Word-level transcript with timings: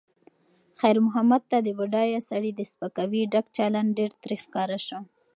خیر 0.79 0.97
محمد 1.05 1.43
ته 1.51 1.57
د 1.61 1.67
بډایه 1.77 2.19
سړي 2.29 2.51
د 2.55 2.61
سپکاوي 2.71 3.21
ډک 3.33 3.45
چلند 3.57 3.89
ډېر 3.97 4.11
تریخ 4.23 4.41
ښکاره 4.47 4.79
شو. 4.87 4.99